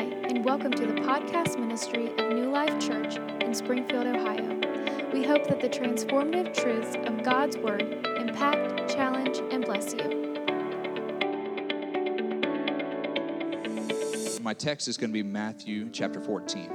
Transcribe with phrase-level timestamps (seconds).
[0.00, 4.58] Hi, and welcome to the podcast ministry of New Life Church in Springfield, Ohio.
[5.12, 7.82] We hope that the transformative truths of God's Word
[8.16, 10.08] impact, challenge, and bless you.
[14.40, 16.72] My text is going to be Matthew chapter 14.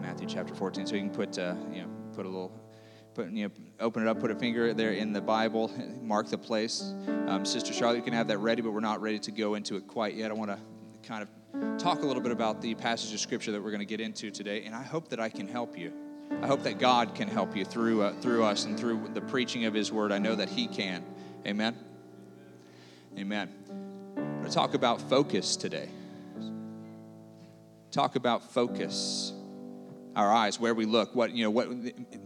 [0.00, 0.86] Matthew chapter 14.
[0.86, 2.52] So you can put, uh, you know, put a little,
[3.14, 6.38] put, you know, open it up, put a finger there in the Bible, mark the
[6.38, 6.94] place.
[7.26, 9.74] Um, Sister Charlotte, you can have that ready, but we're not ready to go into
[9.74, 10.30] it quite yet.
[10.30, 10.58] I want to
[11.02, 11.28] kind of
[11.78, 14.30] talk a little bit about the passage of scripture that we're going to get into
[14.30, 15.92] today, and I hope that I can help you.
[16.42, 19.64] I hope that God can help you through uh, through us and through the preaching
[19.64, 20.12] of His Word.
[20.12, 21.04] I know that He can.
[21.46, 21.76] Amen.
[23.18, 23.50] Amen.
[24.16, 25.88] I'm going to talk about focus today.
[27.90, 29.32] Talk about focus.
[30.16, 31.68] Our eyes, where we look, what you know, what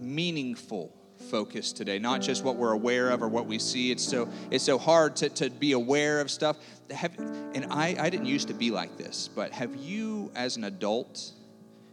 [0.01, 4.29] meaningful focus today not just what we're aware of or what we see it's so
[4.51, 6.57] it's so hard to, to be aware of stuff
[6.91, 10.65] have, and I, I didn't used to be like this but have you as an
[10.65, 11.33] adult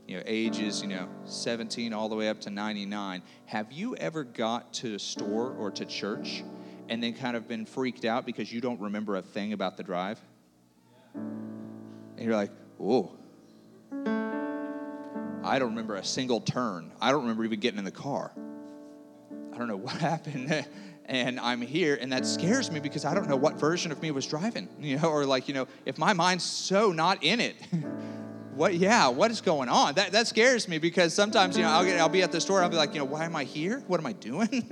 [0.08, 4.23] you know ages you know 17 all the way up to 99 have you ever
[4.23, 6.44] got to a store or to church
[6.89, 9.84] and then kind of been freaked out because you don't remember a thing about the
[9.84, 10.19] drive
[11.13, 13.11] and you're like whoa
[15.44, 16.91] I don't remember a single turn.
[17.02, 18.31] I don't remember even getting in the car.
[19.62, 20.66] I don't know what happened.
[21.06, 24.09] and I'm here, and that scares me because I don't know what version of me
[24.09, 27.56] was driving, you know, or like, you know, if my mind's so not in it,
[28.56, 29.94] what, yeah, what is going on?
[29.95, 32.64] That, that scares me because sometimes, you know, I'll, get, I'll be at the store,
[32.64, 33.84] I'll be like, you know, why am I here?
[33.86, 34.70] What am I doing?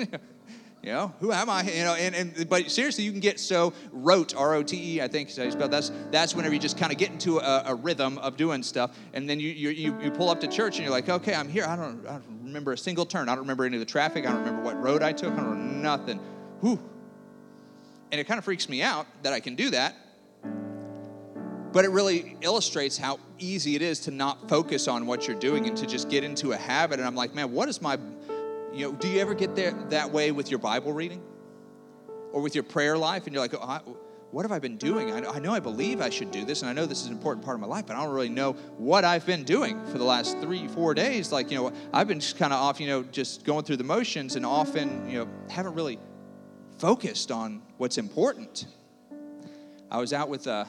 [0.82, 1.64] You know, who am I?
[1.64, 5.36] You know, and, and but seriously, you can get so rote, R-O-T-E, I think is
[5.36, 8.18] how you spell that's that's whenever you just kind of get into a, a, rhythm
[8.20, 11.10] of doing stuff, and then you, you you pull up to church and you're like,
[11.10, 11.66] okay, I'm here.
[11.66, 13.28] I don't I don't remember a single turn.
[13.28, 14.26] I don't remember any of the traffic.
[14.26, 15.34] I don't remember what road I took.
[15.34, 16.18] I don't know nothing.
[16.62, 16.80] Whew.
[18.12, 19.96] And it kind of freaks me out that I can do that.
[21.72, 25.68] But it really illustrates how easy it is to not focus on what you're doing
[25.68, 27.00] and to just get into a habit.
[27.00, 28.00] And I'm like, man, what is my
[28.74, 31.22] you know, do you ever get there that way with your Bible reading
[32.32, 33.26] or with your prayer life?
[33.26, 33.98] And you're like, oh,
[34.32, 35.12] what have I been doing?
[35.12, 37.14] I, I know I believe I should do this, and I know this is an
[37.14, 39.98] important part of my life, but I don't really know what I've been doing for
[39.98, 41.32] the last three, four days.
[41.32, 43.84] Like, you know, I've been just kind of off, you know, just going through the
[43.84, 46.00] motions and often, you know, haven't really
[46.78, 48.68] focused on what's important.
[49.90, 50.66] I was out with uh,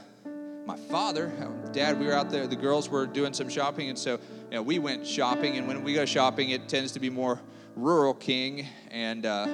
[0.64, 1.30] my father,
[1.72, 4.62] dad, we were out there, the girls were doing some shopping, and so, you know,
[4.62, 7.40] we went shopping, and when we go shopping, it tends to be more
[7.80, 9.46] Rural King and uh,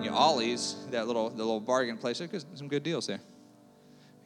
[0.00, 2.18] you know, Ollie's, that little the little bargain place.
[2.18, 3.20] There's some good deals there.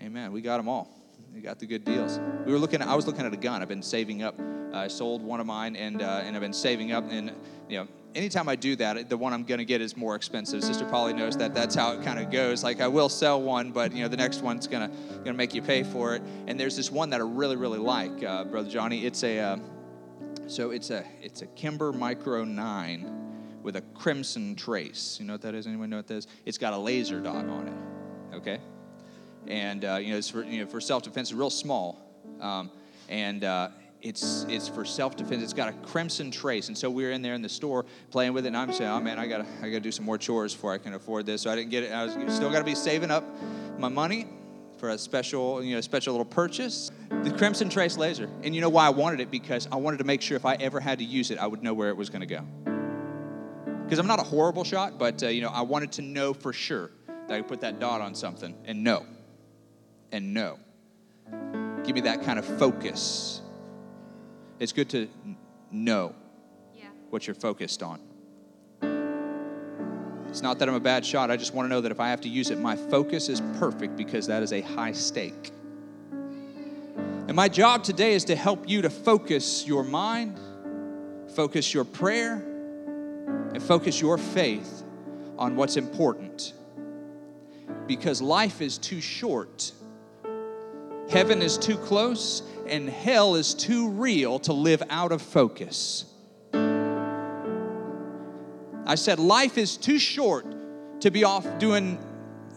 [0.03, 0.33] Amen.
[0.33, 0.89] We got them all.
[1.35, 2.19] We got the good deals.
[2.45, 2.83] We were looking.
[2.83, 3.63] At, I was looking at a gun.
[3.63, 4.39] I've been saving up.
[4.39, 7.05] Uh, I sold one of mine, and uh, and I've been saving up.
[7.11, 7.33] And
[7.69, 10.63] you know, anytime I do that, the one I'm going to get is more expensive.
[10.63, 11.55] Sister Polly knows that.
[11.55, 12.63] That's how it kind of goes.
[12.63, 15.63] Like I will sell one, but you know, the next one's gonna gonna make you
[15.63, 16.23] pay for it.
[16.47, 19.07] And there's this one that I really really like, uh, brother Johnny.
[19.07, 19.57] It's a uh,
[20.53, 25.17] so it's a it's a Kimber Micro 9 with a crimson trace.
[25.19, 25.67] You know what that is?
[25.67, 26.27] Anyone know what that is?
[26.45, 28.37] It's got a laser dot on it.
[28.37, 28.61] Okay,
[29.47, 31.31] and uh, you know it's for you know for self defense.
[31.31, 31.99] It's real small,
[32.41, 32.71] um,
[33.09, 33.71] and uh,
[34.03, 35.43] it's it's for self defense.
[35.43, 38.35] It's got a crimson trace, and so we were in there in the store playing
[38.35, 38.49] with it.
[38.49, 40.79] And I'm saying, oh man, I gotta I gotta do some more chores before I
[40.79, 41.41] can afford this.
[41.41, 41.93] So I didn't get it.
[41.93, 43.25] I was still got to be saving up
[43.79, 44.27] my money
[44.83, 46.91] for a special, you know, special little purchase.
[47.25, 48.29] The Crimson Trace laser.
[48.43, 49.31] And you know why I wanted it?
[49.31, 51.63] Because I wanted to make sure if I ever had to use it, I would
[51.63, 52.45] know where it was going to go.
[53.85, 56.53] Because I'm not a horrible shot, but, uh, you know, I wanted to know for
[56.53, 56.91] sure
[57.29, 59.07] that I could put that dot on something and know.
[60.11, 60.59] And know.
[61.85, 63.41] Give me that kind of focus.
[64.59, 65.09] It's good to
[65.71, 66.15] know
[66.75, 66.87] yeah.
[67.11, 68.01] what you're focused on.
[70.29, 71.31] It's not that I'm a bad shot.
[71.31, 73.43] I just want to know that if I have to use it, my focus is
[73.59, 75.53] perfect because that is a high stake.
[77.33, 80.39] And my job today is to help you to focus your mind,
[81.35, 84.83] focus your prayer, and focus your faith
[85.39, 86.53] on what's important.
[87.87, 89.73] Because life is too short,
[91.09, 96.05] heaven is too close, and hell is too real to live out of focus.
[98.85, 100.45] I said, life is too short
[101.01, 101.99] to be off doing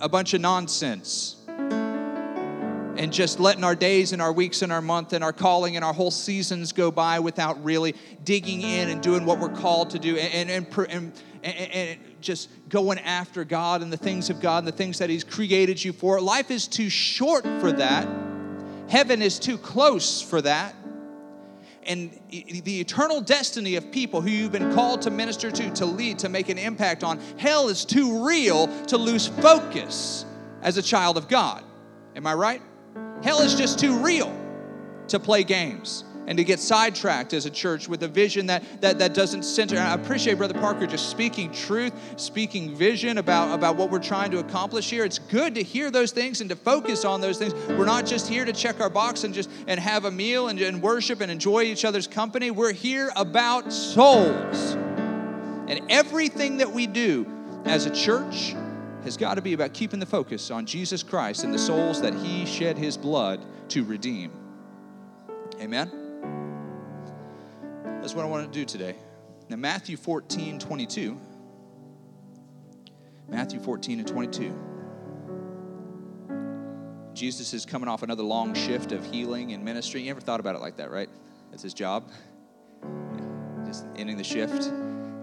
[0.02, 1.45] a bunch of nonsense
[2.98, 5.86] and just letting our days and our weeks and our month and our calling and
[5.86, 10.00] our whole seasons go by without really digging in and doing what we're called to
[10.00, 11.14] do and, and, and,
[11.44, 15.24] and, just going after God and the things of God and the things that He's
[15.24, 16.20] created you for.
[16.20, 18.08] Life is too short for that.
[18.90, 20.76] Heaven is too close for that
[21.88, 26.20] and the eternal destiny of people who you've been called to minister to, to lead,
[26.20, 30.26] to make an impact on, hell is too real to lose focus
[30.62, 31.64] as a child of God.
[32.16, 32.62] Am I right?
[33.24, 34.34] Hell is just too real.
[35.10, 38.98] to play games and to get sidetracked as a church with a vision that, that,
[38.98, 39.78] that doesn't center.
[39.78, 44.40] I appreciate Brother Parker just speaking truth, speaking vision about, about what we're trying to
[44.40, 45.06] accomplish here.
[45.06, 47.54] It's good to hear those things and to focus on those things.
[47.70, 50.60] We're not just here to check our box and just and have a meal and,
[50.60, 52.50] and worship and enjoy each other's company.
[52.50, 54.74] We're here about souls.
[55.68, 57.28] And everything that we do
[57.66, 58.56] as a church
[59.06, 62.14] has got to be about keeping the focus on Jesus Christ and the souls that
[62.16, 64.32] He shed His blood to redeem.
[65.62, 65.92] Amen?
[68.02, 68.96] That's what I want to do today.
[69.48, 71.18] Now, Matthew 14, 22.
[73.30, 74.60] Matthew 14 and 22.
[77.14, 80.02] Jesus is coming off another long shift of healing and ministry.
[80.02, 81.10] You ever thought about it like that, right?
[81.52, 82.10] That's his job.
[83.66, 84.72] Just ending the shift.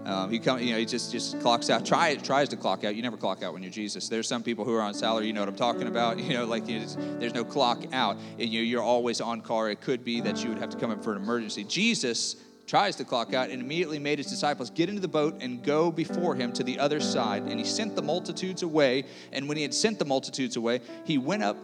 [0.05, 1.85] Um, he come, you know, he just just clocks out.
[1.85, 2.95] Try tries to clock out.
[2.95, 4.09] You never clock out when you're Jesus.
[4.09, 5.27] There's some people who are on salary.
[5.27, 6.17] You know what I'm talking about.
[6.23, 9.65] You know, like there's no clock out, and you you're always on call.
[9.65, 11.63] It could be that you would have to come in for an emergency.
[11.63, 15.63] Jesus tries to clock out and immediately made his disciples get into the boat and
[15.63, 17.43] go before him to the other side.
[17.43, 19.05] And he sent the multitudes away.
[19.31, 21.57] And when he had sent the multitudes away, he went up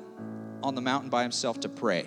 [0.61, 2.05] on the mountain by himself to pray.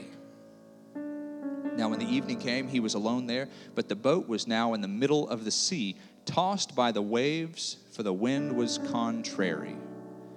[1.76, 4.82] Now, when the evening came, he was alone there, but the boat was now in
[4.82, 9.76] the middle of the sea tossed by the waves, for the wind was contrary.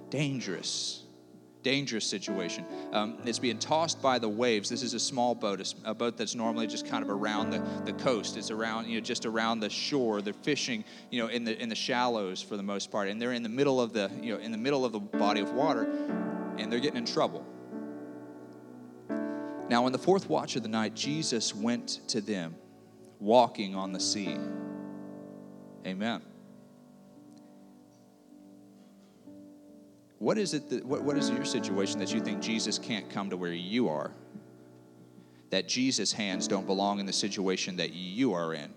[0.09, 1.03] Dangerous,
[1.63, 2.65] dangerous situation.
[2.93, 4.69] Um, it's being tossed by the waves.
[4.69, 7.59] This is a small boat, a, a, boat that's normally just kind of around the,
[7.85, 8.37] the coast.
[8.37, 10.21] It's around, you know, just around the shore.
[10.21, 13.33] They're fishing, you know, in the in the shallows for the most part, and they're
[13.33, 15.83] in the middle of the, you know, in the middle of the body of water,
[16.57, 17.45] and they're getting in trouble.
[19.67, 22.55] Now, in the fourth watch of the night, Jesus went to them,
[23.19, 24.37] walking on the sea.
[25.85, 26.21] Amen.
[30.17, 33.29] What is it that, what, what is your situation that you think Jesus can't come
[33.29, 34.11] to where you are?
[35.51, 38.73] That Jesus' hands don't belong in the situation that you are in?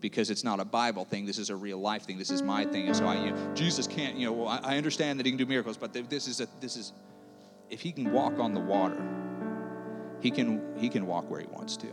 [0.00, 1.26] Because it's not a Bible thing.
[1.26, 2.18] This is a real life thing.
[2.18, 2.86] This is my thing.
[2.86, 5.32] And so I, you know, Jesus can't, you know, well, I, I understand that he
[5.32, 6.92] can do miracles, but this is a, this is,
[7.70, 9.02] if he can walk on the water,
[10.20, 11.86] he can, he can walk where he wants to.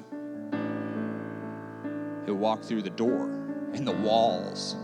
[2.26, 3.39] He'll walk through the door
[3.74, 4.76] in the walls.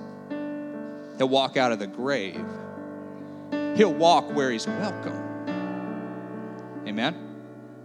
[1.17, 2.43] He'll walk out of the grave.
[3.75, 5.21] He'll walk where he's welcome.
[6.87, 7.15] Amen?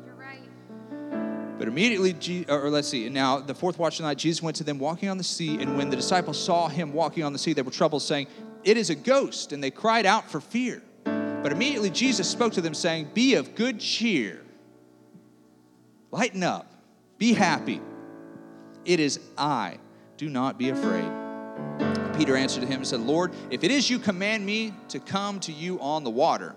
[0.04, 1.58] You're right.
[1.58, 4.64] But immediately, or let's see, now the fourth watch of the night, Jesus went to
[4.64, 7.52] them walking on the sea, and when the disciples saw him walking on the sea,
[7.52, 8.26] they were troubled, saying,
[8.64, 10.82] It is a ghost, and they cried out for fear.
[11.04, 14.42] But immediately Jesus spoke to them, saying, Be of good cheer,
[16.10, 16.72] lighten up,
[17.16, 17.80] be happy.
[18.84, 19.78] It is I
[20.20, 21.10] do not be afraid.
[22.14, 25.50] Peter answered him and said, Lord, if it is you, command me to come to
[25.50, 26.54] you on the water.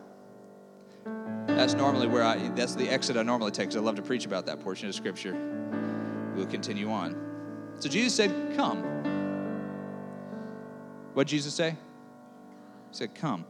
[1.48, 4.26] That's normally where I, that's the exit I normally take because I love to preach
[4.26, 5.34] about that portion of Scripture.
[6.36, 7.16] We'll continue on.
[7.80, 8.84] So Jesus said, Come.
[11.14, 11.70] What did Jesus say?
[11.70, 13.46] He said, Come.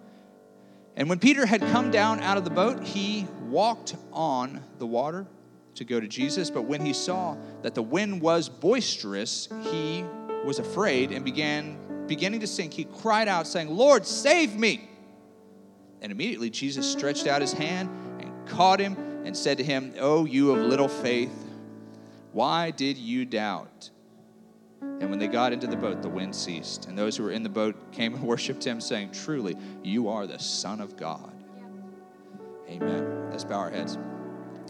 [0.96, 5.26] And when Peter had come down out of the boat, he walked on the water
[5.76, 10.06] to go to Jesus, but when he saw that the wind was boisterous, he
[10.46, 11.78] was afraid and began
[12.08, 12.74] beginning to sink.
[12.74, 14.90] He cried out saying, "Lord, save me!"
[16.02, 17.90] And immediately Jesus stretched out his hand
[18.20, 21.34] and caught him and said to him, "Oh, you of little faith,
[22.34, 23.90] why did you doubt?"
[25.00, 27.44] And when they got into the boat, the wind ceased, and those who were in
[27.44, 31.32] the boat came and worshiped him, saying, Truly, you are the Son of God.
[32.70, 33.30] Amen.
[33.30, 33.98] Let's bow our heads.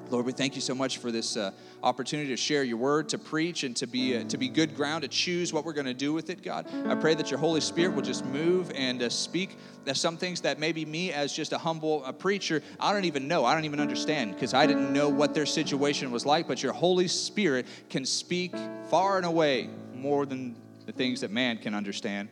[0.10, 3.18] Lord, we thank you so much for this uh, opportunity to share your word, to
[3.18, 5.94] preach, and to be uh, to be good ground to choose what we're going to
[5.94, 6.44] do with it.
[6.44, 9.58] God, I pray that your Holy Spirit will just move and uh, speak.
[9.94, 13.44] Some things that maybe me, as just a humble a preacher, I don't even know.
[13.44, 16.48] I don't even understand because I didn't know what their situation was like.
[16.48, 18.54] But your Holy Spirit can speak
[18.90, 20.56] far and away more than
[20.86, 22.30] the things that man can understand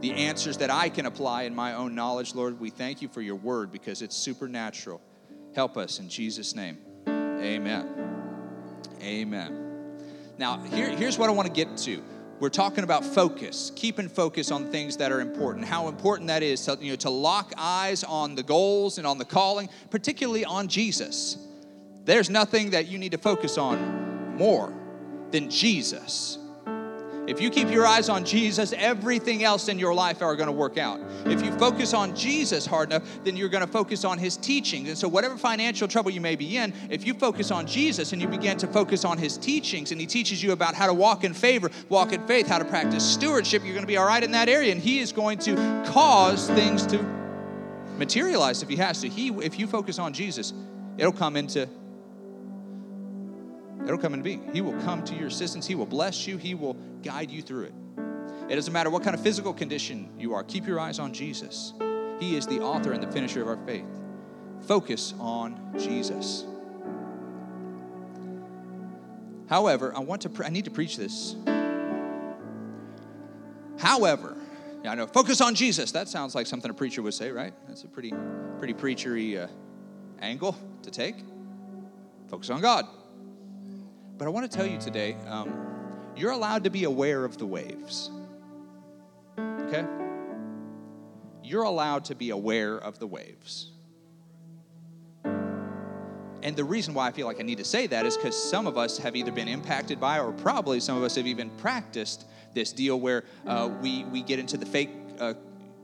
[0.00, 2.60] the answers that I can apply in my own knowledge, Lord.
[2.60, 5.00] We thank you for your word because it's supernatural.
[5.54, 6.78] Help us in Jesus' name.
[7.08, 7.88] Amen.
[9.02, 9.64] Amen.
[10.36, 12.02] Now, here, here's what I want to get to.
[12.40, 15.64] We're talking about focus, keeping focus on things that are important.
[15.64, 19.18] How important that is to, you know, to lock eyes on the goals and on
[19.18, 21.38] the calling, particularly on Jesus.
[22.04, 24.72] There's nothing that you need to focus on more
[25.30, 26.38] than Jesus.
[27.26, 30.52] If you keep your eyes on Jesus, everything else in your life are going to
[30.52, 31.00] work out.
[31.24, 34.88] If you focus on Jesus hard enough, then you're going to focus on his teachings.
[34.88, 38.20] And so, whatever financial trouble you may be in, if you focus on Jesus and
[38.20, 41.24] you begin to focus on his teachings, and he teaches you about how to walk
[41.24, 44.22] in favor, walk in faith, how to practice stewardship, you're going to be all right
[44.22, 44.72] in that area.
[44.72, 47.02] And he is going to cause things to
[47.96, 49.08] materialize if he has to.
[49.08, 50.52] He, if you focus on Jesus,
[50.98, 51.68] it'll come into
[53.84, 54.50] It'll come into being.
[54.52, 55.66] He will come to your assistance.
[55.66, 56.36] He will bless you.
[56.38, 57.74] He will guide you through it.
[58.48, 61.72] It doesn't matter what kind of physical condition you are, keep your eyes on Jesus.
[62.20, 63.86] He is the author and the finisher of our faith.
[64.66, 66.44] Focus on Jesus.
[69.48, 71.36] However, I want to pre- I need to preach this.
[73.78, 74.36] However,
[74.82, 75.92] yeah, I know focus on Jesus.
[75.92, 77.52] That sounds like something a preacher would say, right?
[77.66, 78.12] That's a pretty
[78.58, 79.48] pretty preachery uh,
[80.20, 81.16] angle to take.
[82.28, 82.86] Focus on God.
[84.16, 85.52] But I want to tell you today, um,
[86.16, 88.10] you're allowed to be aware of the waves.
[89.38, 89.84] Okay?
[91.42, 93.72] You're allowed to be aware of the waves.
[95.24, 98.66] And the reason why I feel like I need to say that is because some
[98.66, 102.26] of us have either been impacted by, or probably some of us have even practiced
[102.52, 105.34] this deal where uh, we, we get into the fake, uh,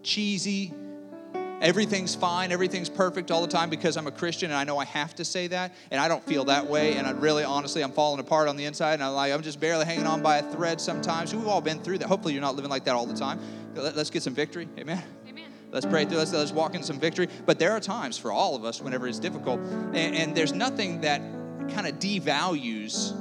[0.03, 0.73] cheesy,
[1.61, 4.85] everything's fine, everything's perfect all the time because I'm a Christian and I know I
[4.87, 5.75] have to say that.
[5.91, 6.95] And I don't feel that way.
[6.95, 8.95] And I really, honestly, I'm falling apart on the inside.
[8.95, 11.35] And I'm like, I'm just barely hanging on by a thread sometimes.
[11.35, 12.09] We've all been through that.
[12.09, 13.39] Hopefully, you're not living like that all the time.
[13.75, 14.69] Let's get some victory.
[14.79, 15.03] Amen.
[15.73, 16.19] Let's pray through.
[16.19, 17.29] Let's, let's walk in some victory.
[17.47, 21.03] But there are times for all of us whenever it's difficult, and, and there's nothing
[21.03, 21.21] that
[21.71, 23.17] kind of devalues,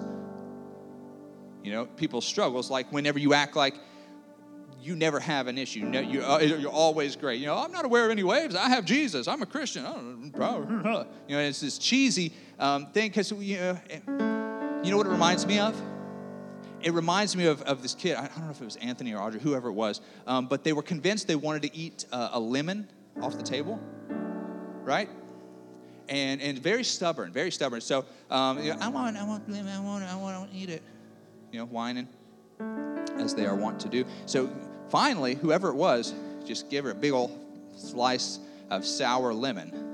[1.63, 2.71] you know, people's struggles.
[2.71, 3.75] Like whenever you act like
[4.81, 5.81] you never have an issue.
[5.81, 7.39] No, you, uh, you're always great.
[7.39, 8.55] You know, I'm not aware of any waves.
[8.55, 9.27] I have Jesus.
[9.27, 9.85] I'm a Christian.
[9.85, 11.05] I don't know.
[11.27, 13.77] You know, it's this cheesy um, thing because you know,
[14.83, 15.79] you know what it reminds me of
[16.81, 18.15] it reminds me of, of this kid.
[18.15, 20.73] I don't know if it was Anthony or Audrey, whoever it was, um, but they
[20.73, 22.87] were convinced they wanted to eat uh, a lemon
[23.21, 23.79] off the table,
[24.83, 25.09] right?
[26.07, 27.81] And, and very stubborn, very stubborn.
[27.81, 30.51] So, um, you know, I want, I want lemon, I want, I want, I want
[30.51, 30.81] to eat it.
[31.51, 32.07] You know, whining,
[33.17, 34.05] as they are wont to do.
[34.25, 34.49] So,
[34.89, 36.13] finally, whoever it was,
[36.45, 37.37] just gave her a big old
[37.75, 39.85] slice of sour lemon.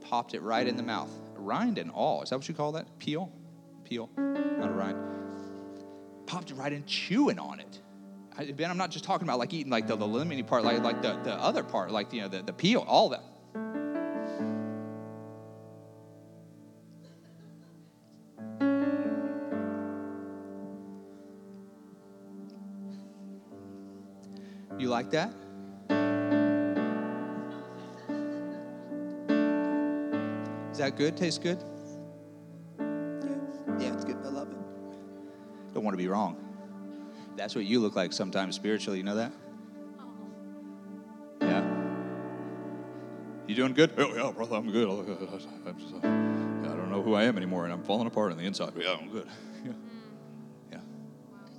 [0.00, 1.10] Popped it right in the mouth
[1.44, 2.22] rind and all.
[2.22, 2.86] Is that what you call that?
[2.98, 3.30] Peel?
[3.84, 4.98] Peel, not a rind.
[6.26, 7.80] Popped it right in, chewing on it.
[8.36, 10.82] I, ben, I'm not just talking about like eating like the, the lemony part, like,
[10.82, 13.22] like the, the other part, like you know, the, the peel, all that.
[24.94, 25.30] Like that?
[30.70, 31.16] Is that good?
[31.16, 31.58] Tastes good?
[32.78, 32.86] Yeah,
[33.80, 34.16] yeah, it's good.
[34.24, 34.56] I love it.
[35.74, 36.36] Don't want to be wrong.
[37.36, 38.98] That's what you look like sometimes spiritually.
[38.98, 39.32] You know that?
[41.40, 41.64] Yeah.
[43.48, 43.90] You doing good?
[43.98, 44.88] Oh yeah, brother, I'm good.
[44.88, 48.38] I'm just, uh, I don't know who I am anymore, and I'm falling apart on
[48.38, 48.74] the inside.
[48.76, 49.26] Yeah, I'm good.
[49.64, 49.72] Yeah.
[50.70, 50.80] Yeah.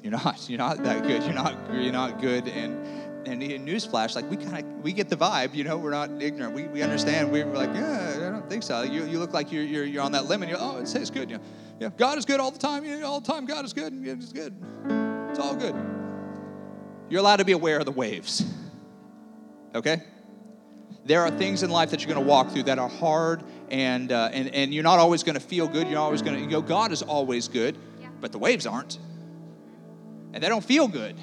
[0.03, 0.49] You're not.
[0.49, 1.23] You're not that good.
[1.23, 1.57] You're not.
[1.73, 5.53] You're not good, and and a newsflash, like we kind of we get the vibe,
[5.53, 6.53] you know, we're not ignorant.
[6.53, 7.31] We, we understand.
[7.31, 8.83] We are like, yeah, I don't think so.
[8.83, 10.49] You, you look like you're, you're, you're on that limit.
[10.49, 11.29] You're, oh, it says good.
[11.29, 11.43] You know,
[11.79, 12.85] yeah, God is good all the time.
[12.85, 13.93] You know, all the time, God is good.
[14.05, 14.53] It's good.
[15.29, 15.75] It's all good.
[17.09, 18.45] You're allowed to be aware of the waves.
[19.73, 20.01] Okay?
[21.03, 24.11] There are things in life that you're going to walk through that are hard, and,
[24.11, 25.87] uh, and, and you're not always going to feel good.
[25.87, 28.07] You're always going to, you know, God is always good, yeah.
[28.21, 28.97] but the waves aren't.
[30.33, 31.15] And they don't feel good.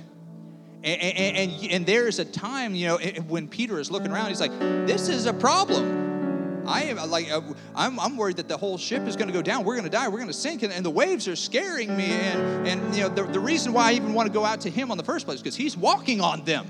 [0.84, 2.98] And, and, and, and, there's a time, you know,
[3.28, 6.64] when Peter is looking around, he's like, this is a problem.
[6.66, 7.40] I am like, uh,
[7.74, 9.64] I'm, I'm worried that the whole ship is going to go down.
[9.64, 10.08] We're going to die.
[10.08, 10.62] We're going to sink.
[10.62, 12.06] And, and, the waves are scaring me.
[12.06, 14.70] And, and you know, the, the reason why I even want to go out to
[14.70, 16.66] him on the first place is because he's walking on them.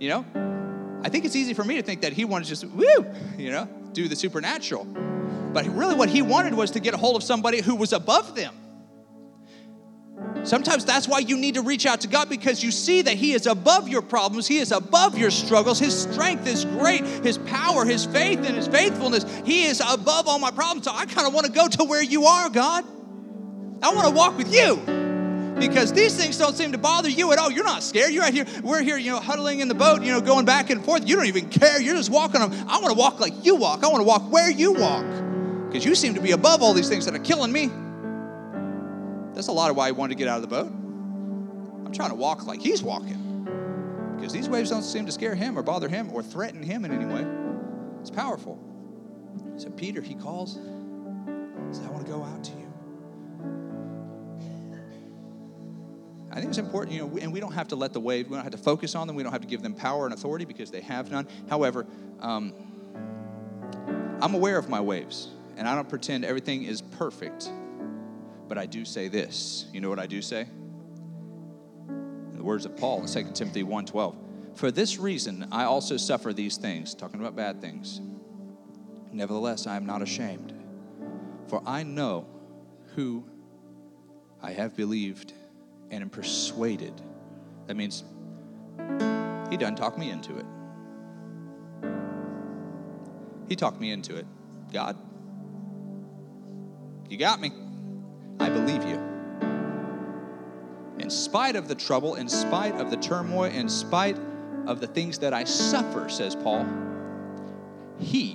[0.00, 2.64] You know, I think it's easy for me to think that he wanted to just,
[2.64, 3.06] woo,
[3.38, 4.84] you know, do the supernatural.
[4.84, 8.34] But really, what he wanted was to get a hold of somebody who was above
[8.34, 8.54] them.
[10.44, 13.32] Sometimes that's why you need to reach out to God because you see that He
[13.32, 15.78] is above your problems, He is above your struggles.
[15.78, 19.24] His strength is great, His power, His faith, and His faithfulness.
[19.44, 20.86] He is above all my problems.
[20.86, 22.84] So I kind of want to go to where you are, God.
[23.82, 24.76] I want to walk with you
[25.58, 27.50] because these things don't seem to bother you at all.
[27.50, 28.12] You're not scared.
[28.12, 28.46] You're right here.
[28.62, 31.08] We're here, you know, huddling in the boat, you know, going back and forth.
[31.08, 31.80] You don't even care.
[31.80, 32.40] You're just walking.
[32.40, 32.52] On.
[32.52, 33.84] I want to walk like you walk.
[33.84, 35.04] I want to walk where you walk
[35.68, 37.70] because you seem to be above all these things that are killing me.
[39.34, 40.66] That's a lot of why he wanted to get out of the boat.
[40.66, 43.18] I'm trying to walk like he's walking.
[44.16, 46.92] Because these waves don't seem to scare him or bother him or threaten him in
[46.92, 47.26] any way.
[48.00, 48.58] It's powerful.
[49.56, 50.54] So Peter, he calls,
[51.70, 52.58] says, I want to go out to you.
[56.30, 58.36] I think it's important, you know, and we don't have to let the wave, we
[58.36, 60.46] don't have to focus on them, we don't have to give them power and authority
[60.46, 61.28] because they have none.
[61.50, 61.86] However,
[62.20, 62.54] um,
[64.22, 67.50] I'm aware of my waves, and I don't pretend everything is perfect
[68.52, 69.64] but I do say this.
[69.72, 70.42] You know what I do say?
[71.88, 74.14] In the words of Paul in 2 Timothy 1:12.
[74.52, 78.02] For this reason I also suffer these things, talking about bad things.
[79.10, 80.52] Nevertheless, I am not ashamed,
[81.46, 82.26] for I know
[82.94, 83.24] who
[84.42, 85.32] I have believed
[85.90, 86.92] and am persuaded.
[87.68, 88.04] That means
[89.48, 90.44] he done talk me into it.
[93.48, 94.26] He talked me into it.
[94.74, 94.98] God,
[97.08, 97.50] you got me.
[98.42, 98.98] I believe you.
[100.98, 104.18] In spite of the trouble, in spite of the turmoil, in spite
[104.66, 106.66] of the things that I suffer, says Paul,
[108.00, 108.34] He,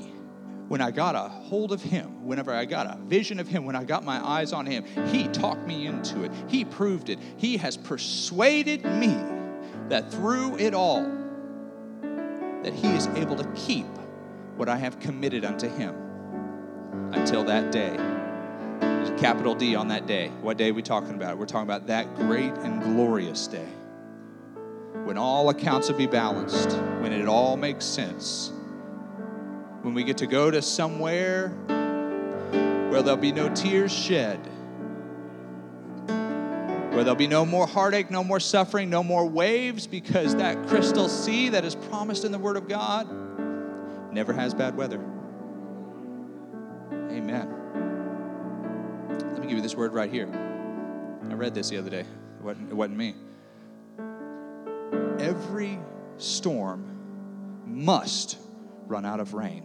[0.70, 3.76] when I got a hold of Him, whenever I got a vision of Him, when
[3.76, 6.32] I got my eyes on Him, He talked me into it.
[6.48, 7.20] He proved it.
[7.36, 9.18] He has persuaded me
[9.90, 11.04] that through it all,
[12.64, 13.88] that He is able to keep
[14.56, 15.96] what I have committed unto Him
[17.12, 18.17] until that day.
[19.18, 20.30] Capital D on that day.
[20.42, 21.38] What day are we talking about?
[21.38, 23.68] We're talking about that great and glorious day
[25.06, 28.52] when all accounts will be balanced, when it all makes sense,
[29.82, 31.50] when we get to go to somewhere
[32.90, 34.38] where there'll be no tears shed,
[36.08, 41.08] where there'll be no more heartache, no more suffering, no more waves, because that crystal
[41.08, 43.08] sea that is promised in the Word of God
[44.12, 45.00] never has bad weather.
[46.92, 47.67] Amen.
[49.48, 50.28] Me give you this word right here.
[51.30, 52.02] I read this the other day.
[52.02, 53.16] It wasn't, it wasn't me.
[55.20, 55.80] Every
[56.18, 58.40] storm must
[58.88, 59.64] run out of rain.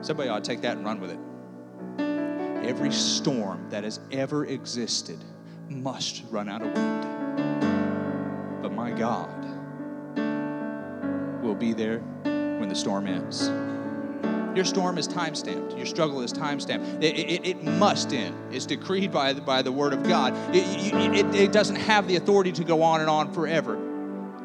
[0.00, 1.18] Somebody ought to take that and run with it.
[2.68, 5.24] Every storm that has ever existed
[5.68, 8.62] must run out of wind.
[8.62, 9.44] But my God
[11.40, 13.48] will be there when the storm ends.
[14.56, 15.76] Your storm is time stamped.
[15.76, 17.04] Your struggle is time stamped.
[17.04, 18.34] It, it, it, must end.
[18.50, 20.32] It's decreed by the, by the word of God.
[20.56, 23.78] It, it, doesn't have the authority to go on and on forever.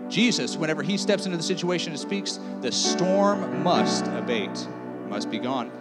[0.10, 4.68] Jesus, whenever he steps into the situation and speaks, the storm must abate,
[5.07, 5.72] must be gone.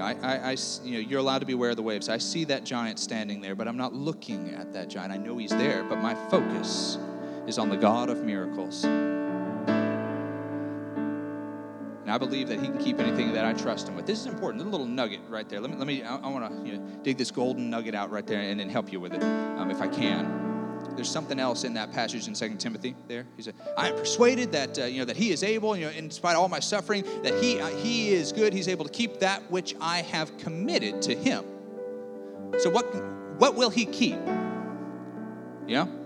[0.00, 2.08] I, I, you know, you're allowed to be aware of the waves.
[2.08, 5.12] I see that giant standing there, but I'm not looking at that giant.
[5.12, 6.96] I know he's there, but my focus
[7.48, 8.84] is on the God of miracles.
[12.04, 14.06] And I believe that he can keep anything that I trust him with.
[14.06, 14.62] This is important.
[14.62, 15.60] A little nugget right there.
[15.60, 18.10] Let me, let me I, I want to you know, dig this golden nugget out
[18.10, 20.48] right there and then help you with it um, if I can
[20.98, 23.24] there's something else in that passage in Second Timothy there.
[23.36, 25.92] He said, I am persuaded that, uh, you know, that he is able, you know,
[25.92, 28.52] in spite of all my suffering, that he, uh, he is good.
[28.52, 31.44] He's able to keep that which I have committed to him.
[32.58, 32.84] So what,
[33.38, 34.18] what will he keep?
[35.68, 35.97] Know?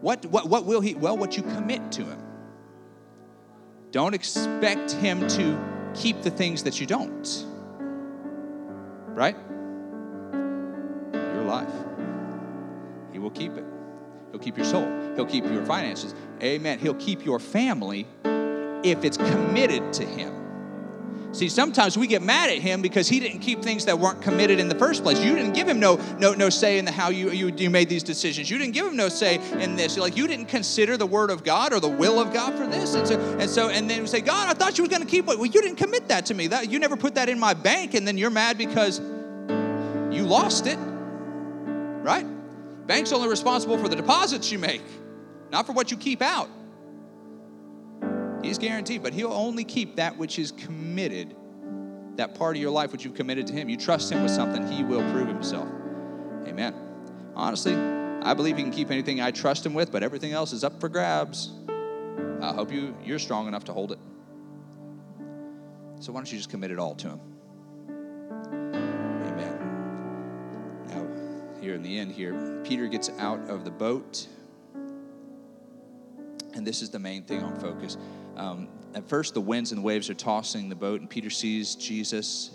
[0.00, 0.94] What, what, what will he?
[0.94, 2.22] Well, what you commit to him.
[3.90, 5.58] Don't expect him to
[5.94, 7.46] keep the things that you don't.
[9.08, 9.36] Right?
[11.12, 11.72] Your life.
[13.12, 13.64] He will keep it.
[14.30, 14.86] He'll keep your soul.
[15.14, 16.14] He'll keep your finances.
[16.42, 16.78] Amen.
[16.78, 18.06] He'll keep your family
[18.84, 20.35] if it's committed to Him.
[21.32, 24.58] See, sometimes we get mad at him because he didn't keep things that weren't committed
[24.58, 25.22] in the first place.
[25.22, 27.88] You didn't give him no no no say in the how you you, you made
[27.90, 28.50] these decisions.
[28.50, 29.96] You didn't give him no say in this.
[29.96, 32.66] You're like you didn't consider the word of God or the will of God for
[32.66, 32.94] this.
[32.94, 35.08] And so and so and then we say, God, I thought you were going to
[35.08, 35.38] keep it.
[35.38, 36.46] Well, you didn't commit that to me.
[36.46, 40.66] That you never put that in my bank, and then you're mad because you lost
[40.66, 42.26] it, right?
[42.86, 44.82] Bank's only responsible for the deposits you make,
[45.50, 46.48] not for what you keep out.
[48.46, 51.34] He's guaranteed, but he'll only keep that which is committed,
[52.14, 53.68] that part of your life which you've committed to him.
[53.68, 55.68] You trust him with something, he will prove himself.
[56.46, 56.72] Amen.
[57.34, 60.62] Honestly, I believe he can keep anything I trust him with, but everything else is
[60.62, 61.50] up for grabs.
[62.40, 63.98] I hope you, you're strong enough to hold it.
[65.98, 67.20] So why don't you just commit it all to him?
[69.26, 69.58] Amen.
[70.86, 72.62] Now, here in the end here.
[72.64, 74.28] Peter gets out of the boat,
[76.54, 77.96] and this is the main thing on focus.
[78.36, 81.74] Um, at first, the winds and the waves are tossing the boat, and Peter sees
[81.74, 82.50] Jesus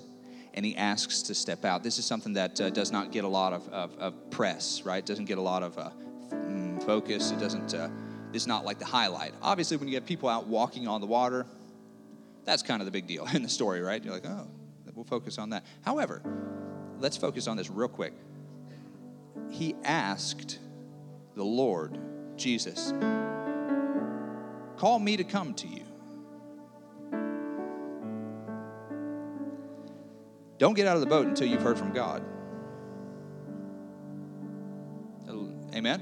[0.53, 1.81] and he asks to step out.
[1.81, 5.05] This is something that uh, does not get a lot of, of, of, press, right?
[5.05, 5.91] Doesn't get a lot of uh,
[6.29, 7.31] mm, focus.
[7.31, 7.73] It doesn't.
[7.73, 7.87] Uh,
[8.33, 9.33] it's not like the highlight.
[9.41, 11.45] Obviously, when you have people out walking on the water,
[12.43, 14.03] that's kind of the big deal in the story, right?
[14.03, 14.47] You're like, oh,
[14.93, 15.63] we'll focus on that.
[15.85, 16.21] However,
[16.99, 18.13] let's focus on this real quick
[19.51, 20.59] he asked
[21.35, 21.97] the Lord,
[22.37, 22.93] Jesus,
[24.81, 25.83] call me to come to you.
[30.57, 32.23] Don't get out of the boat until you've heard from God.
[35.75, 36.01] Amen?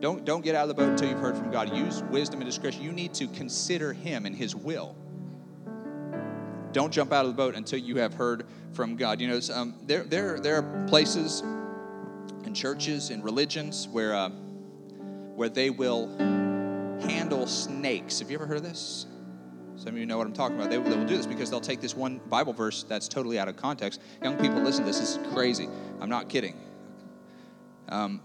[0.00, 1.74] Don't, don't get out of the boat until you've heard from God.
[1.76, 2.82] Use wisdom and discretion.
[2.82, 4.96] You need to consider Him and His will.
[6.72, 9.20] Don't jump out of the boat until you have heard from God.
[9.20, 11.40] You know, um, there, there, there are places
[12.44, 14.30] and churches and religions where, uh,
[15.36, 16.43] where they will
[17.02, 18.18] handle snakes.
[18.20, 19.06] Have you ever heard of this?
[19.76, 20.70] Some of you know what I'm talking about.
[20.70, 23.48] They, they will do this because they'll take this one Bible verse that's totally out
[23.48, 24.00] of context.
[24.22, 25.00] Young people, listen, to this.
[25.00, 25.68] this is crazy.
[26.00, 26.56] I'm not kidding.
[27.88, 28.20] Um,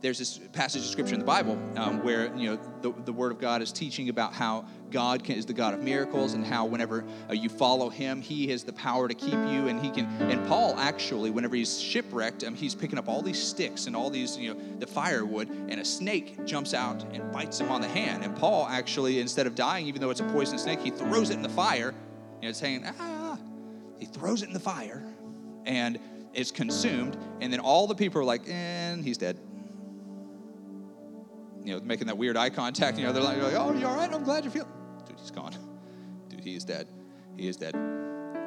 [0.00, 3.32] there's this passage of scripture in the Bible um, where you know the, the Word
[3.32, 6.64] of God is teaching about how God can, is the God of miracles and how
[6.64, 10.06] whenever uh, you follow Him, He has the power to keep you, and He can.
[10.20, 14.10] And Paul actually, whenever he's shipwrecked, um, he's picking up all these sticks and all
[14.10, 17.88] these you know the firewood, and a snake jumps out and bites him on the
[17.88, 18.24] hand.
[18.24, 21.34] And Paul actually, instead of dying, even though it's a poisonous snake, he throws it
[21.34, 21.94] in the fire,
[22.40, 23.38] you know, saying ah,
[23.98, 25.04] he throws it in the fire,
[25.66, 25.98] and
[26.32, 29.38] it's consumed, and then all the people are like, and he's dead
[31.64, 32.98] you know, making that weird eye contact.
[32.98, 34.12] You know, they're like, "Oh, you all right?
[34.12, 34.68] I'm glad you feel."
[35.06, 35.54] Dude, he's gone.
[36.28, 36.86] Dude, he is dead.
[37.36, 37.74] He is dead.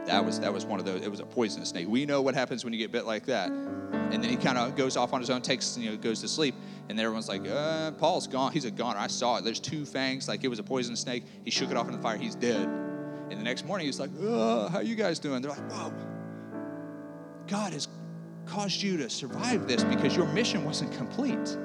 [0.05, 1.01] That was that was one of those.
[1.01, 1.87] It was a poisonous snake.
[1.87, 3.49] We know what happens when you get bit like that.
[3.49, 6.27] And then he kind of goes off on his own, takes you know, goes to
[6.27, 6.55] sleep,
[6.89, 8.51] and everyone's like, uh, "Paul's gone.
[8.51, 8.99] He's a goner.
[8.99, 9.43] I saw it.
[9.43, 10.27] There's two fangs.
[10.27, 11.23] Like it was a poisonous snake.
[11.43, 12.17] He shook it off in the fire.
[12.17, 12.67] He's dead."
[13.29, 15.93] And the next morning, he's like, uh, "How you guys doing?" They're like, "Whoa,
[17.47, 17.87] God has
[18.45, 21.57] caused you to survive this because your mission wasn't complete."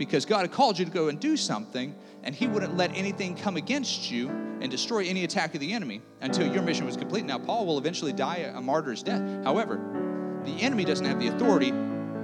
[0.00, 3.36] Because God had called you to go and do something, and He wouldn't let anything
[3.36, 7.26] come against you and destroy any attack of the enemy until your mission was complete.
[7.26, 9.20] Now, Paul will eventually die a martyr's death.
[9.44, 11.72] However, the enemy doesn't have the authority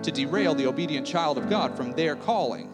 [0.02, 2.72] to derail the obedient child of God from their calling.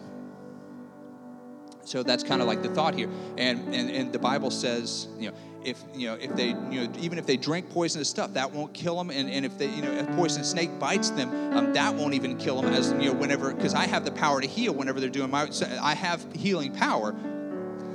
[1.84, 3.08] So that's kind of like the thought here.
[3.36, 6.92] And, and, and the Bible says, you know, if you know if they you know
[6.98, 9.82] even if they drink poisonous stuff that won't kill them and, and if they you
[9.82, 13.12] know if poisonous snake bites them um, that won't even kill them as you know
[13.12, 15.48] whenever because i have the power to heal whenever they're doing my
[15.80, 17.14] i have healing power.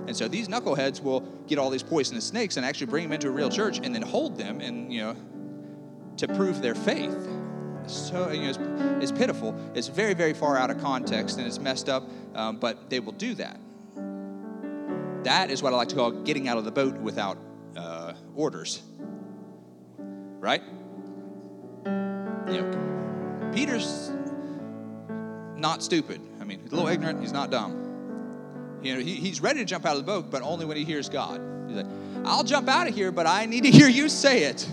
[0.08, 3.28] And so these knuckleheads will get all these poisonous snakes and actually bring them into
[3.28, 5.18] a real church and then hold them and you know
[6.16, 7.28] to prove their faith.
[7.88, 9.54] So you know it's, it's pitiful.
[9.76, 13.12] It's very very far out of context and it's messed up um, but they will
[13.12, 13.60] do that
[15.24, 17.38] that is what I like to call getting out of the boat without
[17.76, 18.82] uh, orders.
[20.40, 20.62] Right?
[21.86, 24.12] You know, Peter's
[25.56, 26.22] not stupid.
[26.40, 28.80] I mean, he's a little ignorant, he's not dumb.
[28.82, 30.84] You know, he, he's ready to jump out of the boat, but only when he
[30.84, 31.42] hears God.
[31.68, 31.88] He's like,
[32.24, 34.70] I'll jump out of here, but I need to hear you say it.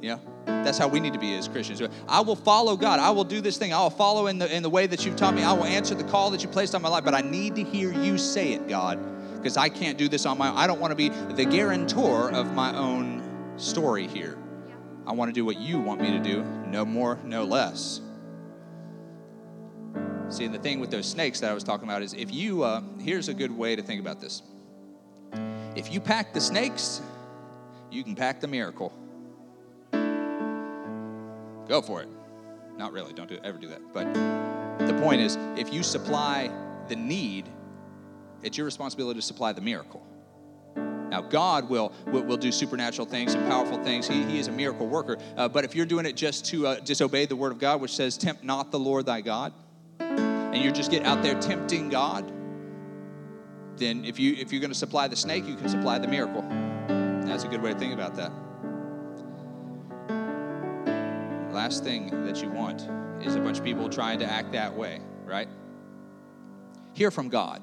[0.00, 1.82] You know, that's how we need to be as Christians.
[2.08, 2.98] I will follow God.
[3.00, 3.72] I will do this thing.
[3.72, 5.42] I will follow in the, in the way that you've taught me.
[5.42, 7.64] I will answer the call that you placed on my life, but I need to
[7.64, 8.98] hear you say it, God
[9.40, 10.56] because I can't do this on my own.
[10.56, 13.22] I don't want to be the guarantor of my own
[13.56, 14.36] story here.
[15.06, 18.00] I want to do what you want me to do, no more, no less.
[20.28, 22.62] See, and the thing with those snakes that I was talking about is if you,
[22.62, 24.42] uh, here's a good way to think about this.
[25.74, 27.00] If you pack the snakes,
[27.90, 28.92] you can pack the miracle.
[31.70, 32.08] Go for it.
[32.76, 33.80] Not really, don't do, ever do that.
[33.94, 34.12] But
[34.88, 36.50] the point is, if you supply
[36.88, 37.48] the need,
[38.42, 40.04] it's your responsibility to supply the miracle.
[40.74, 44.08] Now, God will, will, will, do supernatural things and powerful things.
[44.08, 45.18] He, he is a miracle worker.
[45.36, 47.94] Uh, but if you're doing it just to uh, disobey the word of God, which
[47.94, 49.52] says, tempt not the Lord thy God,
[50.00, 52.32] and you're just get out there tempting God,
[53.76, 56.42] then if, you, if you're going to supply the snake, you can supply the miracle.
[57.28, 58.32] That's a good way to think about that.
[61.52, 62.88] Last thing that you want
[63.24, 65.48] is a bunch of people trying to act that way, right?
[66.94, 67.62] Hear from God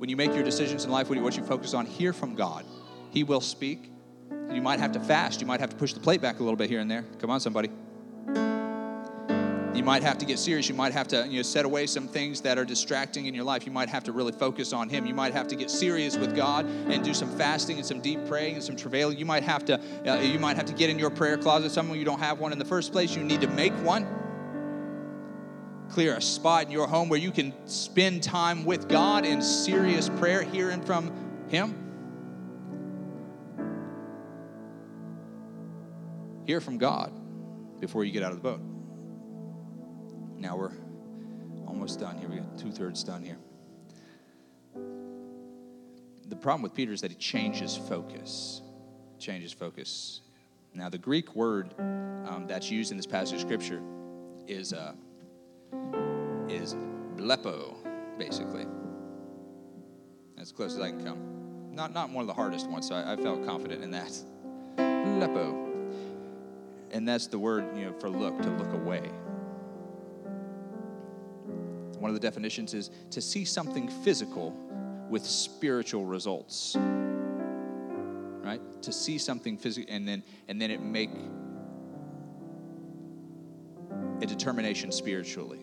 [0.00, 2.64] when you make your decisions in life, what you focus on, hear from God.
[3.10, 3.92] He will speak.
[4.50, 5.42] You might have to fast.
[5.42, 7.04] You might have to push the plate back a little bit here and there.
[7.18, 7.68] Come on, somebody.
[9.74, 10.68] You might have to get serious.
[10.68, 13.44] You might have to you know, set away some things that are distracting in your
[13.44, 13.64] life.
[13.64, 15.06] You might have to really focus on Him.
[15.06, 18.26] You might have to get serious with God and do some fasting and some deep
[18.26, 19.16] praying and some travailing.
[19.16, 21.70] You might have to uh, you might have to get in your prayer closet.
[21.70, 23.14] Some of you don't have one in the first place.
[23.14, 24.06] You need to make one
[25.88, 30.08] clear a spot in your home where you can spend time with God in serious
[30.08, 31.12] prayer, hearing from
[31.48, 31.76] Him.
[36.46, 37.12] Hear from God
[37.80, 38.60] before you get out of the boat.
[40.40, 40.72] Now we're
[41.68, 42.28] almost done here.
[42.28, 43.38] We got two thirds done here.
[46.28, 48.62] The problem with Peter is that he changes focus.
[49.20, 50.22] Changes focus.
[50.74, 53.80] Now, the Greek word um, that's used in this passage of scripture
[54.48, 54.72] is.
[54.72, 54.94] Uh,
[56.50, 56.74] is
[57.16, 57.76] blepo,
[58.18, 58.66] basically.
[60.38, 61.74] As close as I can come.
[61.74, 64.12] Not, not one of the hardest ones, so I, I felt confident in that.
[64.76, 65.68] Blepo.
[66.92, 69.10] And that's the word you know, for look, to look away.
[72.00, 74.56] One of the definitions is to see something physical
[75.10, 76.76] with spiritual results.
[78.42, 78.60] Right?
[78.82, 81.10] To see something physical and then and then it make
[84.22, 85.60] a determination spiritually.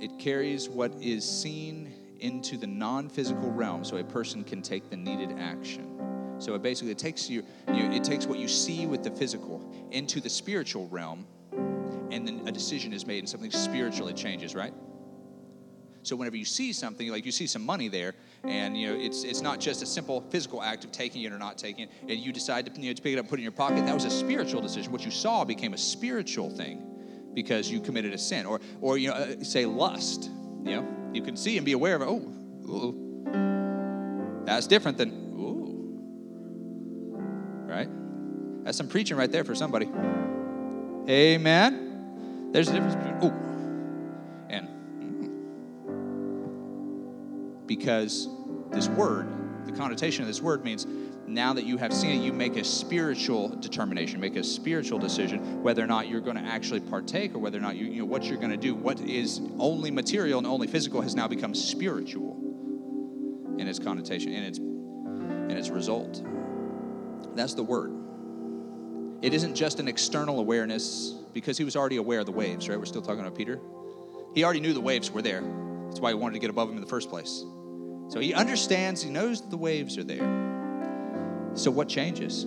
[0.00, 4.90] It carries what is seen into the non physical realm so a person can take
[4.90, 5.90] the needed action.
[6.38, 10.20] So it basically takes you, you, it takes what you see with the physical into
[10.20, 11.26] the spiritual realm,
[12.26, 14.72] and then a decision is made and something spiritually changes, right?
[16.02, 19.24] So whenever you see something, like you see some money there, and you know it's
[19.24, 22.18] it's not just a simple physical act of taking it or not taking it, and
[22.18, 23.86] you decide to, you know, to pick it up, and put it in your pocket.
[23.86, 24.92] That was a spiritual decision.
[24.92, 29.08] What you saw became a spiritual thing because you committed a sin, or or you
[29.08, 30.30] know uh, say lust.
[30.62, 32.02] You know you can see and be aware of.
[32.02, 32.16] Oh,
[32.68, 35.98] ooh, that's different than ooh,
[37.66, 37.88] right?
[38.64, 39.88] That's some preaching right there for somebody.
[41.08, 41.83] Amen.
[42.54, 43.34] There's a difference between ooh
[44.48, 44.68] and
[45.88, 47.66] mm.
[47.66, 48.28] because
[48.70, 49.26] this word,
[49.66, 50.86] the connotation of this word means
[51.26, 55.64] now that you have seen it, you make a spiritual determination, make a spiritual decision
[55.64, 58.04] whether or not you're going to actually partake or whether or not you, you know,
[58.04, 58.72] what you're going to do.
[58.72, 62.36] What is only material and only physical has now become spiritual
[63.58, 66.22] in its connotation, in its, in its result.
[67.34, 68.03] That's the word.
[69.24, 72.78] It isn't just an external awareness because he was already aware of the waves, right?
[72.78, 73.58] We're still talking about Peter.
[74.34, 75.40] He already knew the waves were there.
[75.86, 77.42] That's why he wanted to get above them in the first place.
[78.10, 80.18] So he understands, he knows the waves are there.
[81.54, 82.44] So, what changes?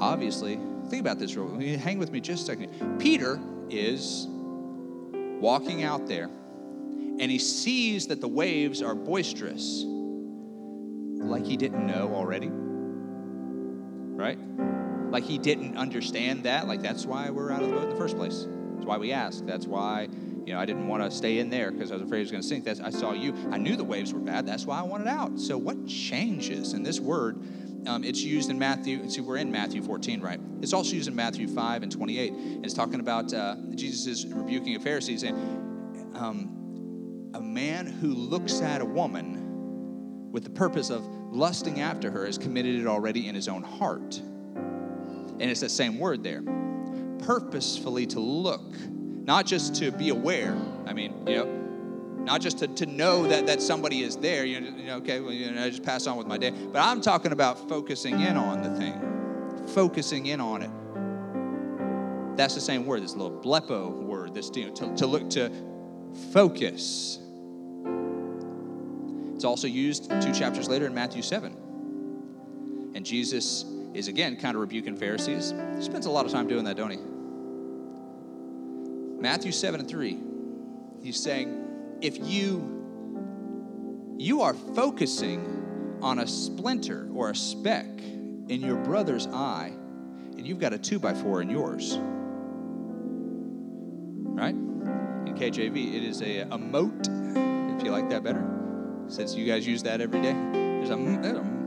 [0.00, 0.58] Obviously,
[0.88, 2.98] think about this real Hang with me just a second.
[2.98, 3.38] Peter
[3.70, 11.86] is walking out there and he sees that the waves are boisterous, like he didn't
[11.86, 12.50] know already.
[12.50, 14.38] Right?
[15.12, 16.66] Like he didn't understand that.
[16.66, 18.46] Like that's why we're out of the boat in the first place.
[18.46, 19.46] That's why we asked.
[19.46, 20.08] That's why
[20.46, 22.30] you know, I didn't want to stay in there because I was afraid it was
[22.30, 22.64] going to sink.
[22.64, 23.34] That's, I saw you.
[23.52, 24.46] I knew the waves were bad.
[24.46, 25.38] That's why I wanted out.
[25.38, 26.72] So what changes?
[26.72, 27.40] in this word,
[27.86, 29.08] um, it's used in Matthew.
[29.08, 30.40] See, we're in Matthew 14, right?
[30.60, 32.32] It's also used in Matthew 5 and 28.
[32.32, 35.34] And it's talking about uh, Jesus is rebuking a Pharisee saying,
[36.14, 42.26] um, a man who looks at a woman with the purpose of lusting after her
[42.26, 44.20] has committed it already in his own heart.
[45.42, 46.40] And it's the same word there.
[47.18, 48.62] Purposefully to look
[49.24, 50.56] not just to be aware.
[50.86, 51.44] I mean, you know,
[52.24, 54.44] not just to, to know that, that somebody is there.
[54.44, 56.50] You know, you know okay, well, you know, I just pass on with my day.
[56.50, 62.36] But I'm talking about focusing in on the thing, focusing in on it.
[62.36, 65.50] That's the same word, this little blepo word, this you know, to, to look to
[66.32, 67.18] focus.
[69.34, 72.92] It's also used two chapters later in Matthew 7.
[72.94, 75.52] And Jesus is again kind of rebuking Pharisees.
[75.76, 76.98] He spends a lot of time doing that, don't he?
[79.20, 80.18] Matthew 7 and 3,
[81.02, 82.80] he's saying, if you
[84.18, 87.86] you are focusing on a splinter or a speck
[88.48, 89.72] in your brother's eye,
[90.36, 91.98] and you've got a two by four in yours.
[94.34, 94.54] Right?
[94.54, 98.44] In KJV, it is a, a mote, if you like that better,
[99.08, 100.32] since you guys use that every day.
[100.32, 101.61] There's a, there's a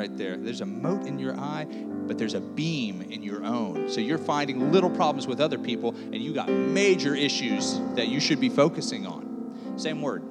[0.00, 0.38] right there.
[0.38, 1.66] There's a mote in your eye,
[2.06, 3.90] but there's a beam in your own.
[3.90, 8.18] So you're finding little problems with other people, and you got major issues that you
[8.18, 9.74] should be focusing on.
[9.76, 10.24] Same word.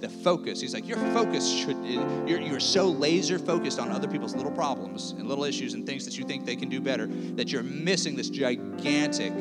[0.00, 0.60] The focus.
[0.60, 5.12] He's like, your focus should, you're, you're so laser focused on other people's little problems
[5.12, 8.16] and little issues and things that you think they can do better that you're missing
[8.16, 9.32] this gigantic,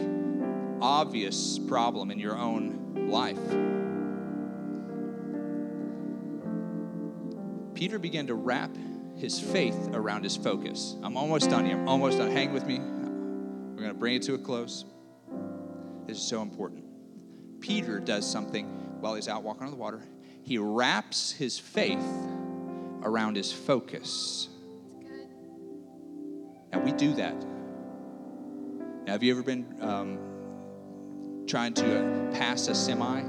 [0.80, 3.40] obvious problem in your own life.
[7.74, 8.70] Peter began to wrap
[9.22, 10.96] his faith around his focus.
[11.04, 11.78] I'm almost done here.
[11.78, 12.32] I'm almost done.
[12.32, 12.80] Hang with me.
[12.80, 14.84] We're going to bring it to a close.
[16.08, 16.84] This is so important.
[17.62, 18.66] Peter does something
[19.00, 20.02] while he's out walking on the water.
[20.42, 22.04] He wraps his faith
[23.04, 24.50] around his focus.
[26.74, 27.36] Now, we do that.
[29.06, 33.22] Now, have you ever been um, trying to uh, pass a semi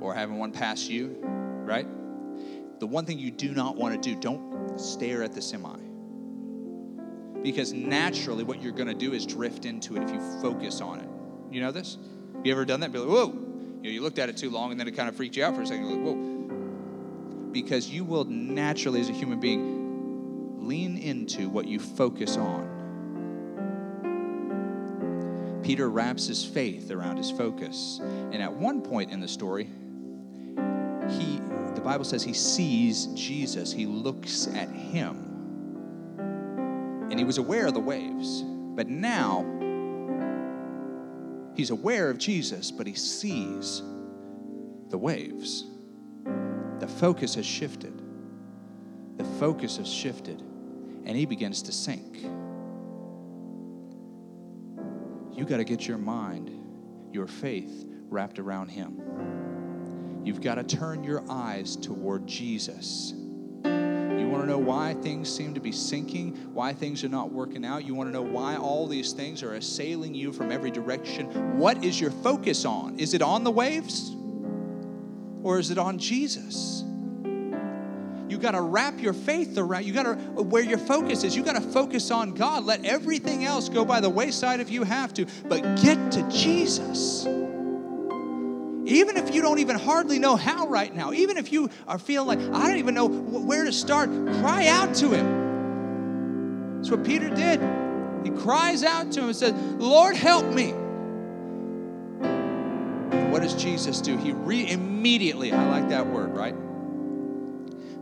[0.00, 1.86] or having one pass you, right?
[2.78, 5.76] The one thing you do not want to do, don't stare at the semi.
[7.42, 11.00] Because naturally, what you're going to do is drift into it if you focus on
[11.00, 11.08] it.
[11.50, 11.96] You know this?
[12.44, 12.92] You ever done that?
[12.92, 13.28] Be like, whoa.
[13.28, 15.44] You, know, you looked at it too long and then it kind of freaked you
[15.44, 15.88] out for a second.
[15.88, 17.50] You're like, whoa.
[17.52, 22.78] Because you will naturally, as a human being, lean into what you focus on.
[25.62, 28.00] Peter wraps his faith around his focus.
[28.02, 29.68] And at one point in the story,
[31.90, 35.26] Bible says he sees Jesus, he looks at him.
[37.10, 38.42] And he was aware of the waves.
[38.44, 39.44] But now,
[41.56, 43.82] he's aware of Jesus, but he sees
[44.88, 45.64] the waves.
[46.78, 48.00] The focus has shifted.
[49.16, 50.40] The focus has shifted,
[51.04, 52.18] and he begins to sink.
[55.36, 56.52] you got to get your mind,
[57.12, 59.00] your faith wrapped around Him.
[60.24, 63.14] You've got to turn your eyes toward Jesus.
[63.64, 67.64] You want to know why things seem to be sinking, why things are not working
[67.64, 67.84] out?
[67.84, 71.58] You want to know why all these things are assailing you from every direction?
[71.58, 72.98] What is your focus on?
[72.98, 74.14] Is it on the waves?
[75.42, 76.84] Or is it on Jesus?
[78.28, 81.42] You got to wrap your faith around, you got to, where your focus is, you
[81.42, 82.64] got to focus on God.
[82.64, 87.26] Let everything else go by the wayside if you have to, but get to Jesus.
[88.90, 92.26] Even if you don't even hardly know how right now, even if you are feeling
[92.26, 96.76] like, I don't even know where to start, cry out to Him.
[96.76, 97.60] That's what Peter did.
[98.24, 100.70] He cries out to Him and says, Lord, help me.
[102.20, 104.16] And What does Jesus do?
[104.16, 106.56] He re- immediately, I like that word, right?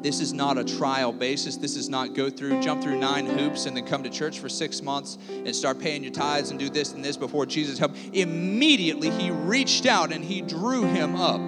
[0.00, 1.56] This is not a trial basis.
[1.56, 4.48] This is not go through, jump through nine hoops and then come to church for
[4.48, 7.96] six months and start paying your tithes and do this and this before Jesus helped.
[8.12, 11.40] Immediately, he reached out and he drew him up.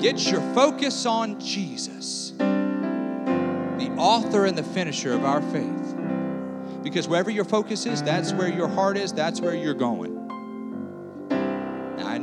[0.00, 5.96] Get your focus on Jesus, the author and the finisher of our faith.
[6.82, 10.21] Because wherever your focus is, that's where your heart is, that's where you're going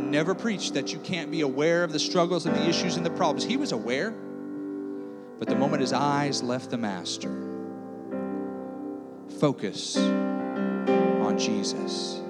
[0.09, 3.11] never preached that you can't be aware of the struggles and the issues and the
[3.11, 3.43] problems.
[3.43, 4.11] He was aware.
[4.11, 7.29] But the moment his eyes left the Master,
[9.39, 12.21] focus on Jesus.